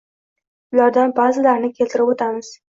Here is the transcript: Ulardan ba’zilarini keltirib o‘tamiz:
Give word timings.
Ulardan 0.77 1.13
ba’zilarini 1.19 1.71
keltirib 1.81 2.11
o‘tamiz: 2.17 2.51